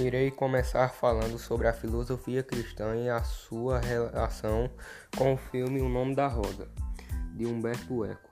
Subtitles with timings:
[0.00, 4.68] Irei começar falando sobre a filosofia cristã e a sua relação
[5.16, 6.68] com o filme O Nome da Rosa,
[7.32, 8.28] de Humberto Eco.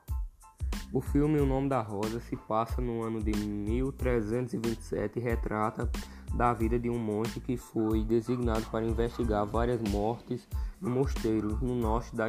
[0.93, 5.89] O filme O Nome da Rosa se passa no ano de 1327 e retrata
[6.35, 10.49] da vida de um monge que foi designado para investigar várias mortes
[10.83, 12.29] em mosteiros no norte da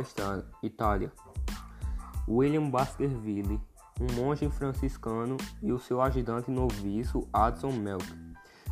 [0.61, 1.11] Itália.
[2.29, 3.59] William Baskerville,
[3.99, 8.22] um monge franciscano, e o seu ajudante noviço Adson Melk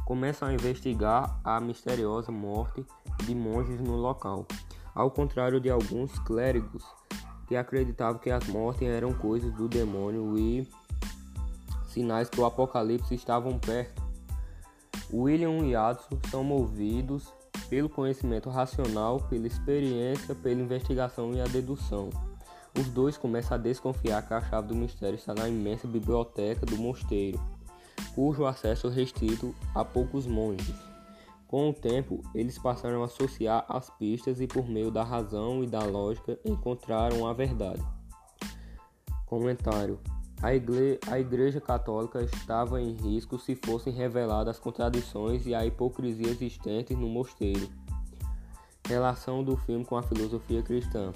[0.05, 2.86] começam a investigar a misteriosa morte
[3.26, 4.46] de monges no local,
[4.94, 6.84] ao contrário de alguns clérigos
[7.48, 10.68] que acreditavam que as mortes eram coisas do demônio e
[11.88, 14.02] sinais que o apocalipse estavam perto.
[15.14, 17.34] William e Adson são movidos
[17.70, 22.09] pelo conhecimento racional, pela experiência, pela investigação e a dedução.
[22.78, 26.78] Os dois começam a desconfiar que a chave do mistério está na imensa biblioteca do
[26.78, 27.40] mosteiro
[28.14, 30.76] cujo acesso restrito a poucos monges.
[31.48, 35.68] Com o tempo, eles passaram a associar as pistas e, por meio da razão e
[35.68, 37.84] da lógica, encontraram a verdade.
[39.26, 40.00] Comentário:
[40.42, 45.66] a, igre a Igreja Católica estava em risco se fossem reveladas as contradições e a
[45.66, 47.70] hipocrisia existentes no mosteiro.
[48.88, 51.12] Relação do filme com a filosofia cristã.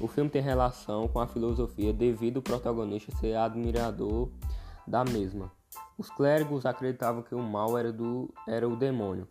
[0.00, 4.30] O filme tem relação com a filosofia devido ao protagonista ser admirador
[4.86, 5.52] da mesma.
[6.00, 9.28] Os clérigos acreditavam que o mal era, do, era o demônio.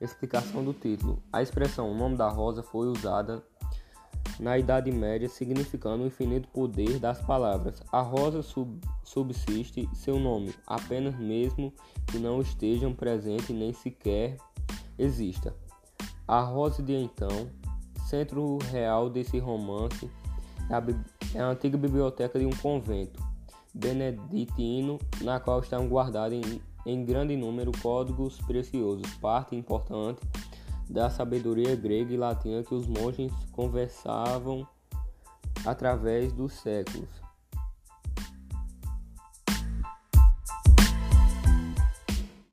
[0.00, 3.42] Explicação do título: A expressão nome da rosa foi usada
[4.38, 7.82] na Idade Média, significando o infinito poder das palavras.
[7.90, 11.72] A rosa sub, subsiste seu nome, apenas mesmo
[12.06, 14.36] que não estejam presentes nem sequer
[14.96, 15.56] exista.
[16.28, 17.50] A rosa de então,
[18.08, 20.08] centro real desse romance,
[20.70, 20.84] é a,
[21.34, 23.25] é a antiga biblioteca de um convento
[23.76, 30.20] beneditino, na qual estão guardados em, em grande número códigos preciosos, parte importante
[30.88, 34.66] da sabedoria grega e latina que os monges conversavam
[35.64, 37.25] através dos séculos.